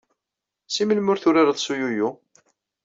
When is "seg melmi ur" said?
0.67-1.19